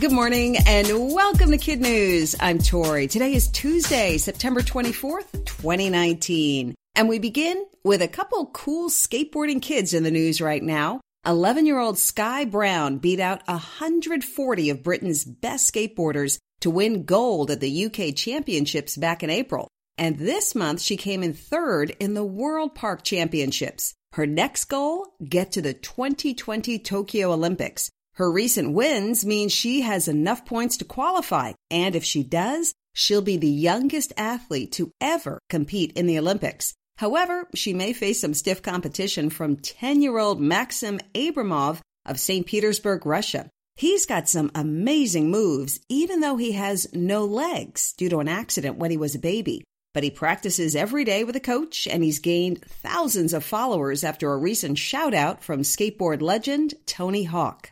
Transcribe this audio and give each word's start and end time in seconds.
Good 0.00 0.10
morning 0.10 0.56
and 0.66 0.88
welcome 1.14 1.52
to 1.52 1.56
Kid 1.56 1.80
News. 1.80 2.34
I'm 2.40 2.58
Tori. 2.58 3.06
Today 3.06 3.32
is 3.32 3.46
Tuesday, 3.46 4.18
September 4.18 4.60
24th, 4.60 5.30
2019. 5.44 6.74
And 6.96 7.08
we 7.08 7.20
begin 7.20 7.64
with 7.84 8.02
a 8.02 8.08
couple 8.08 8.46
cool 8.46 8.90
skateboarding 8.90 9.62
kids 9.62 9.94
in 9.94 10.02
the 10.02 10.10
news 10.10 10.40
right 10.40 10.64
now. 10.64 11.00
11 11.24 11.64
year 11.64 11.78
old 11.78 11.96
Sky 11.96 12.44
Brown 12.44 12.98
beat 12.98 13.20
out 13.20 13.46
140 13.46 14.70
of 14.70 14.82
Britain's 14.82 15.24
best 15.24 15.72
skateboarders 15.72 16.38
to 16.62 16.70
win 16.70 17.04
gold 17.04 17.52
at 17.52 17.60
the 17.60 17.86
UK 17.86 18.16
Championships 18.16 18.96
back 18.96 19.22
in 19.22 19.30
April. 19.30 19.68
And 19.96 20.18
this 20.18 20.56
month 20.56 20.80
she 20.80 20.96
came 20.96 21.22
in 21.22 21.34
third 21.34 21.94
in 22.00 22.14
the 22.14 22.24
World 22.24 22.74
Park 22.74 23.04
Championships. 23.04 23.94
Her 24.14 24.26
next 24.26 24.64
goal, 24.64 25.14
get 25.24 25.52
to 25.52 25.62
the 25.62 25.72
2020 25.72 26.80
Tokyo 26.80 27.32
Olympics. 27.32 27.90
Her 28.16 28.30
recent 28.30 28.72
wins 28.72 29.24
mean 29.24 29.48
she 29.48 29.80
has 29.80 30.06
enough 30.06 30.46
points 30.46 30.76
to 30.76 30.84
qualify, 30.84 31.54
and 31.68 31.96
if 31.96 32.04
she 32.04 32.22
does, 32.22 32.72
she'll 32.94 33.22
be 33.22 33.36
the 33.36 33.48
youngest 33.48 34.12
athlete 34.16 34.70
to 34.72 34.92
ever 35.00 35.40
compete 35.50 35.92
in 35.96 36.06
the 36.06 36.18
Olympics. 36.18 36.74
However, 36.98 37.48
she 37.56 37.74
may 37.74 37.92
face 37.92 38.20
some 38.20 38.34
stiff 38.34 38.62
competition 38.62 39.30
from 39.30 39.56
10 39.56 40.00
year 40.00 40.16
old 40.16 40.40
Maxim 40.40 41.00
Abramov 41.12 41.80
of 42.06 42.20
St. 42.20 42.46
Petersburg, 42.46 43.04
Russia. 43.04 43.50
He's 43.74 44.06
got 44.06 44.28
some 44.28 44.52
amazing 44.54 45.32
moves, 45.32 45.80
even 45.88 46.20
though 46.20 46.36
he 46.36 46.52
has 46.52 46.86
no 46.94 47.24
legs 47.24 47.94
due 47.94 48.08
to 48.10 48.20
an 48.20 48.28
accident 48.28 48.76
when 48.76 48.92
he 48.92 48.96
was 48.96 49.16
a 49.16 49.18
baby. 49.18 49.64
But 49.92 50.04
he 50.04 50.10
practices 50.10 50.76
every 50.76 51.04
day 51.04 51.24
with 51.24 51.34
a 51.34 51.40
coach, 51.40 51.88
and 51.88 52.04
he's 52.04 52.20
gained 52.20 52.64
thousands 52.64 53.32
of 53.32 53.42
followers 53.44 54.04
after 54.04 54.32
a 54.32 54.36
recent 54.36 54.78
shout 54.78 55.14
out 55.14 55.42
from 55.42 55.62
skateboard 55.62 56.22
legend 56.22 56.74
Tony 56.86 57.24
Hawk. 57.24 57.70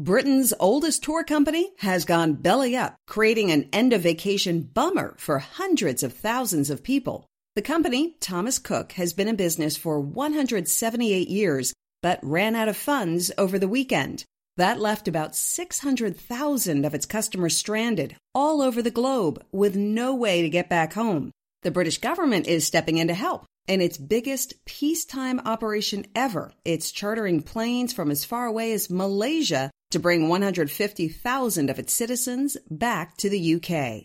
Britain's 0.00 0.54
oldest 0.60 1.02
tour 1.02 1.24
company 1.24 1.72
has 1.78 2.04
gone 2.04 2.34
belly 2.34 2.76
up, 2.76 2.94
creating 3.08 3.50
an 3.50 3.68
end 3.72 3.92
of 3.92 4.02
vacation 4.02 4.60
bummer 4.62 5.16
for 5.18 5.40
hundreds 5.40 6.04
of 6.04 6.12
thousands 6.12 6.70
of 6.70 6.84
people. 6.84 7.26
The 7.56 7.62
company, 7.62 8.14
Thomas 8.20 8.60
Cook, 8.60 8.92
has 8.92 9.12
been 9.12 9.26
in 9.26 9.34
business 9.34 9.76
for 9.76 9.98
178 9.98 11.28
years, 11.28 11.74
but 12.00 12.20
ran 12.22 12.54
out 12.54 12.68
of 12.68 12.76
funds 12.76 13.32
over 13.36 13.58
the 13.58 13.66
weekend. 13.66 14.24
That 14.56 14.78
left 14.78 15.08
about 15.08 15.34
600,000 15.34 16.84
of 16.84 16.94
its 16.94 17.04
customers 17.06 17.56
stranded 17.56 18.14
all 18.36 18.62
over 18.62 18.80
the 18.80 18.92
globe 18.92 19.44
with 19.50 19.74
no 19.74 20.14
way 20.14 20.42
to 20.42 20.48
get 20.48 20.68
back 20.68 20.92
home. 20.92 21.32
The 21.62 21.72
British 21.72 21.98
government 21.98 22.46
is 22.46 22.64
stepping 22.64 22.98
in 22.98 23.08
to 23.08 23.14
help. 23.14 23.46
In 23.66 23.80
its 23.80 23.98
biggest 23.98 24.64
peacetime 24.64 25.40
operation 25.40 26.06
ever, 26.14 26.52
it's 26.64 26.92
chartering 26.92 27.42
planes 27.42 27.92
from 27.92 28.12
as 28.12 28.24
far 28.24 28.46
away 28.46 28.72
as 28.72 28.88
Malaysia 28.88 29.72
to 29.90 29.98
bring 29.98 30.28
150,000 30.28 31.70
of 31.70 31.78
its 31.78 31.94
citizens 31.94 32.56
back 32.70 33.16
to 33.16 33.30
the 33.30 33.54
UK. 33.54 34.04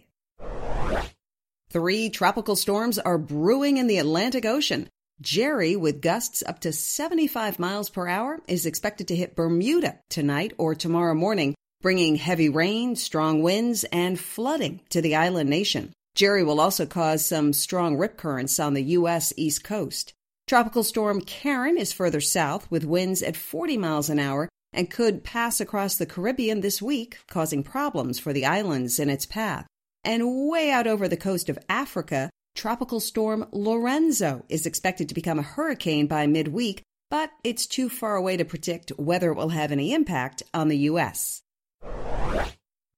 Three 1.69 2.09
tropical 2.09 2.55
storms 2.55 2.99
are 2.99 3.17
brewing 3.17 3.77
in 3.77 3.87
the 3.87 3.97
Atlantic 3.97 4.45
Ocean. 4.45 4.87
Jerry, 5.21 5.75
with 5.75 6.01
gusts 6.01 6.43
up 6.45 6.59
to 6.59 6.71
75 6.71 7.59
miles 7.59 7.89
per 7.89 8.07
hour, 8.07 8.39
is 8.47 8.65
expected 8.65 9.07
to 9.07 9.15
hit 9.15 9.35
Bermuda 9.35 9.99
tonight 10.09 10.53
or 10.57 10.75
tomorrow 10.75 11.15
morning, 11.15 11.55
bringing 11.81 12.15
heavy 12.15 12.49
rain, 12.49 12.95
strong 12.95 13.41
winds, 13.41 13.83
and 13.85 14.19
flooding 14.19 14.81
to 14.89 15.01
the 15.01 15.15
island 15.15 15.49
nation. 15.49 15.93
Jerry 16.15 16.43
will 16.43 16.59
also 16.59 16.85
cause 16.85 17.25
some 17.25 17.53
strong 17.53 17.97
rip 17.97 18.17
currents 18.17 18.59
on 18.59 18.75
the 18.75 18.83
U.S. 18.83 19.33
East 19.35 19.63
Coast. 19.63 20.13
Tropical 20.47 20.83
storm 20.83 21.21
Karen 21.21 21.77
is 21.77 21.91
further 21.91 22.21
south 22.21 22.69
with 22.69 22.83
winds 22.85 23.23
at 23.23 23.35
40 23.35 23.77
miles 23.77 24.09
an 24.09 24.19
hour 24.19 24.47
and 24.73 24.89
could 24.89 25.23
pass 25.23 25.61
across 25.61 25.95
the 25.95 26.05
Caribbean 26.05 26.61
this 26.61 26.81
week, 26.81 27.19
causing 27.27 27.63
problems 27.63 28.19
for 28.19 28.33
the 28.33 28.45
islands 28.45 28.99
in 28.99 29.09
its 29.09 29.25
path. 29.25 29.67
And 30.03 30.49
way 30.49 30.71
out 30.71 30.87
over 30.87 31.07
the 31.07 31.17
coast 31.17 31.49
of 31.49 31.59
Africa, 31.69 32.29
tropical 32.55 32.99
storm 32.99 33.47
Lorenzo 33.51 34.43
is 34.49 34.65
expected 34.65 35.09
to 35.09 35.15
become 35.15 35.39
a 35.39 35.43
hurricane 35.43 36.07
by 36.07 36.27
midweek, 36.27 36.81
but 37.09 37.31
it's 37.43 37.67
too 37.67 37.89
far 37.89 38.15
away 38.15 38.37
to 38.37 38.45
predict 38.45 38.89
whether 38.97 39.31
it 39.31 39.35
will 39.35 39.49
have 39.49 39.71
any 39.71 39.93
impact 39.93 40.43
on 40.53 40.67
the 40.67 40.77
U.S. 40.89 41.41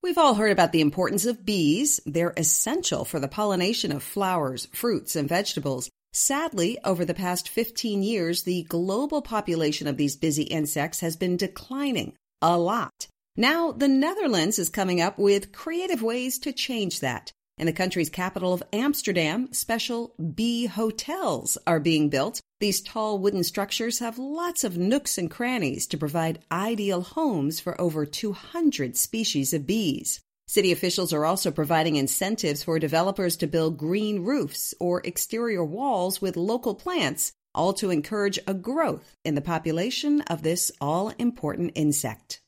We've 0.05 0.17
all 0.19 0.35
heard 0.35 0.51
about 0.51 0.71
the 0.71 0.81
importance 0.81 1.25
of 1.25 1.45
bees. 1.45 1.99
They're 2.05 2.33
essential 2.37 3.05
for 3.05 3.19
the 3.19 3.27
pollination 3.27 3.91
of 3.91 4.03
flowers, 4.03 4.67
fruits, 4.67 5.15
and 5.15 5.27
vegetables. 5.27 5.89
Sadly, 6.17 6.77
over 6.85 7.03
the 7.03 7.13
past 7.13 7.49
15 7.49 8.01
years, 8.01 8.43
the 8.43 8.63
global 8.63 9.21
population 9.21 9.85
of 9.85 9.97
these 9.97 10.15
busy 10.15 10.43
insects 10.43 11.01
has 11.01 11.17
been 11.17 11.35
declining 11.35 12.13
a 12.41 12.57
lot. 12.57 13.09
Now, 13.35 13.73
the 13.73 13.89
Netherlands 13.89 14.57
is 14.57 14.69
coming 14.69 15.01
up 15.01 15.19
with 15.19 15.51
creative 15.51 16.01
ways 16.01 16.39
to 16.39 16.53
change 16.53 17.01
that. 17.01 17.33
In 17.57 17.65
the 17.65 17.73
country's 17.73 18.09
capital 18.09 18.53
of 18.53 18.63
Amsterdam, 18.71 19.51
special 19.51 20.13
bee 20.33 20.67
hotels 20.67 21.57
are 21.67 21.81
being 21.81 22.07
built. 22.07 22.39
These 22.61 22.79
tall 22.79 23.19
wooden 23.19 23.43
structures 23.43 23.99
have 23.99 24.17
lots 24.17 24.63
of 24.63 24.77
nooks 24.77 25.17
and 25.17 25.29
crannies 25.29 25.85
to 25.87 25.97
provide 25.97 26.39
ideal 26.49 27.01
homes 27.01 27.59
for 27.59 27.79
over 27.79 28.05
200 28.05 28.95
species 28.95 29.53
of 29.53 29.67
bees. 29.67 30.21
City 30.47 30.71
officials 30.71 31.11
are 31.11 31.25
also 31.25 31.49
providing 31.49 31.95
incentives 31.95 32.63
for 32.63 32.77
developers 32.77 33.35
to 33.37 33.47
build 33.47 33.77
green 33.77 34.23
roofs 34.23 34.73
or 34.79 35.01
exterior 35.03 35.65
walls 35.65 36.21
with 36.21 36.37
local 36.37 36.75
plants, 36.75 37.33
all 37.55 37.73
to 37.73 37.89
encourage 37.89 38.37
a 38.45 38.53
growth 38.53 39.15
in 39.23 39.33
the 39.35 39.41
population 39.41 40.21
of 40.21 40.43
this 40.43 40.71
all 40.79 41.09
important 41.17 41.71
insect. 41.75 42.41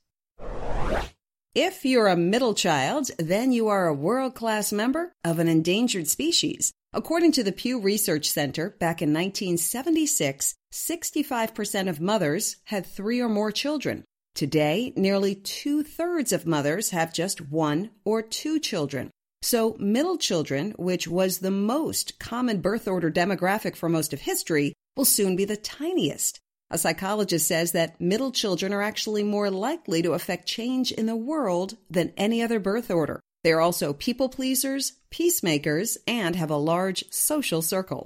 If 1.56 1.86
you're 1.86 2.08
a 2.08 2.16
middle 2.16 2.54
child, 2.54 3.10
then 3.18 3.52
you 3.52 3.68
are 3.68 3.88
a 3.88 3.94
world 3.94 4.36
class 4.36 4.72
member 4.72 5.12
of 5.24 5.40
an 5.40 5.48
endangered 5.48 6.08
species. 6.08 6.72
According 6.94 7.32
to 7.32 7.44
the 7.44 7.52
Pew 7.52 7.80
Research 7.80 8.30
Center, 8.30 8.70
back 8.80 9.02
in 9.02 9.12
1976, 9.12 10.54
65% 10.72 11.90
of 11.90 12.00
mothers 12.00 12.58
had 12.66 12.86
three 12.86 13.20
or 13.20 13.28
more 13.28 13.52
children. 13.52 14.04
Today, 14.38 14.94
nearly 14.96 15.34
two 15.34 15.82
thirds 15.82 16.32
of 16.32 16.46
mothers 16.46 16.92
have 16.92 17.12
just 17.12 17.50
one 17.50 17.90
or 18.06 18.22
two 18.22 18.60
children. 18.60 19.10
So, 19.42 19.76
middle 19.80 20.20
children, 20.20 20.76
which 20.78 21.08
was 21.08 21.40
the 21.40 21.50
most 21.50 22.20
common 22.20 22.62
birth 22.62 22.88
order 22.88 23.10
demographic 23.10 23.76
for 23.76 23.90
most 23.90 24.14
of 24.14 24.22
history, 24.22 24.74
will 24.96 25.06
soon 25.06 25.36
be 25.36 25.46
the 25.46 25.58
tiniest. 25.58 26.40
A 26.70 26.78
psychologist 26.78 27.48
says 27.48 27.72
that 27.72 28.00
middle 28.00 28.32
children 28.32 28.74
are 28.74 28.84
actually 28.84 29.24
more 29.24 29.50
likely 29.50 30.04
to 30.04 30.14
affect 30.14 30.46
change 30.46 30.92
in 30.92 31.08
the 31.08 31.16
world 31.16 31.76
than 31.90 32.14
any 32.16 32.44
other 32.44 32.60
birth 32.60 32.92
order. 32.92 33.20
They 33.44 33.54
are 33.54 33.62
also 33.62 33.92
people 33.92 34.30
pleasers, 34.30 34.94
peacemakers, 35.10 35.98
and 36.06 36.36
have 36.36 36.52
a 36.52 36.58
large 36.58 37.04
social 37.10 37.64
circle. 37.64 38.06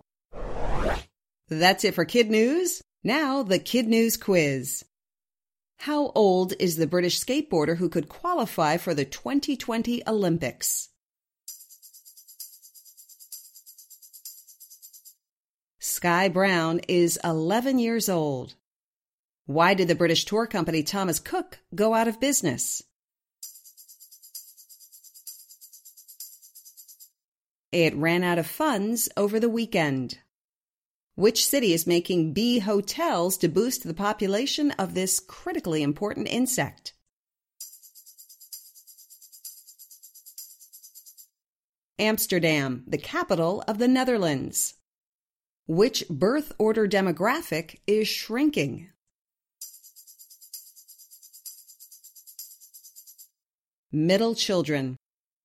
That's 1.49 1.83
it 1.83 1.93
for 1.93 2.05
Kid 2.05 2.31
News. 2.31 2.81
Now, 3.03 3.43
the 3.43 3.59
Kid 3.59 3.89
News 3.89 4.15
quiz. 4.15 4.85
How 5.85 6.11
old 6.13 6.53
is 6.59 6.75
the 6.75 6.85
British 6.85 7.19
skateboarder 7.19 7.77
who 7.77 7.89
could 7.89 8.07
qualify 8.07 8.77
for 8.77 8.93
the 8.93 9.03
2020 9.03 10.03
Olympics? 10.07 10.89
Sky 15.79 16.29
Brown 16.29 16.81
is 16.87 17.17
11 17.23 17.79
years 17.79 18.09
old. 18.09 18.53
Why 19.47 19.73
did 19.73 19.87
the 19.87 19.95
British 19.95 20.23
tour 20.25 20.45
company 20.45 20.83
Thomas 20.83 21.19
Cook 21.19 21.57
go 21.73 21.95
out 21.95 22.07
of 22.07 22.19
business? 22.19 22.83
It 27.71 27.95
ran 27.95 28.23
out 28.23 28.37
of 28.37 28.45
funds 28.45 29.09
over 29.17 29.39
the 29.39 29.49
weekend. 29.49 30.19
Which 31.15 31.45
city 31.45 31.73
is 31.73 31.85
making 31.85 32.33
bee 32.33 32.59
hotels 32.59 33.37
to 33.39 33.49
boost 33.49 33.83
the 33.83 33.93
population 33.93 34.71
of 34.71 34.93
this 34.93 35.19
critically 35.19 35.83
important 35.83 36.27
insect? 36.29 36.93
Amsterdam, 41.99 42.83
the 42.87 42.97
capital 42.97 43.63
of 43.67 43.77
the 43.77 43.87
Netherlands. 43.87 44.75
Which 45.67 46.07
birth 46.09 46.53
order 46.57 46.87
demographic 46.87 47.79
is 47.85 48.07
shrinking? 48.07 48.89
Middle 53.91 54.33
children. 54.33 54.95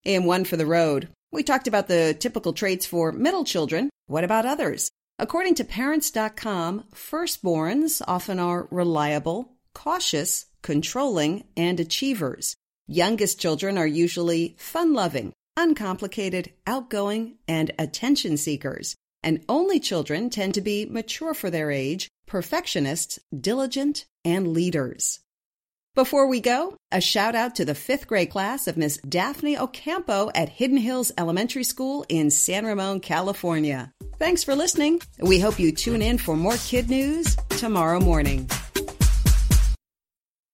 And 0.05 0.25
one 0.25 0.45
for 0.45 0.57
the 0.57 0.65
road. 0.65 1.09
We 1.33 1.43
talked 1.43 1.67
about 1.67 1.89
the 1.89 2.17
typical 2.19 2.53
traits 2.53 2.87
for 2.87 3.11
middle 3.11 3.45
children. 3.45 3.91
What 4.07 4.23
about 4.23 4.47
others? 4.47 4.89
According 5.19 5.55
to 5.55 5.65
Parents.com, 5.65 6.85
firstborns 6.95 8.03
often 8.07 8.39
are 8.39 8.69
reliable, 8.71 9.55
cautious, 9.73 10.45
controlling, 10.61 11.45
and 11.57 11.81
achievers. 11.81 12.55
Youngest 12.87 13.41
children 13.41 13.79
are 13.79 13.87
usually 13.87 14.57
fun 14.59 14.93
loving, 14.93 15.33
uncomplicated, 15.57 16.53
outgoing, 16.67 17.39
and 17.49 17.73
attention 17.79 18.37
seekers. 18.37 18.95
And 19.23 19.43
only 19.49 19.81
children 19.81 20.29
tend 20.29 20.53
to 20.55 20.61
be 20.61 20.85
mature 20.85 21.33
for 21.33 21.49
their 21.49 21.71
age, 21.71 22.09
perfectionists, 22.27 23.19
diligent, 23.35 24.05
and 24.23 24.53
leaders. 24.53 25.21
Before 25.95 26.27
we 26.27 26.41
go, 26.41 26.77
a 26.93 27.01
shout 27.01 27.35
out 27.35 27.55
to 27.55 27.65
the 27.65 27.75
fifth 27.75 28.07
grade 28.07 28.29
class 28.29 28.67
of 28.67 28.77
Miss 28.77 28.99
Daphne 28.99 29.57
Ocampo 29.57 30.31
at 30.35 30.51
Hidden 30.51 30.77
Hills 30.77 31.11
Elementary 31.17 31.65
School 31.65 32.05
in 32.11 32.31
San 32.31 32.67
Ramon, 32.67 33.01
California. 33.01 33.93
Thanks 34.19 34.43
for 34.43 34.55
listening. 34.55 35.03
We 35.21 35.41
hope 35.41 35.59
you 35.59 35.73
tune 35.73 36.01
in 36.01 36.17
for 36.17 36.37
more 36.37 36.57
kid 36.57 36.89
news 36.89 37.37
tomorrow 37.51 38.01
morning. 38.01 38.49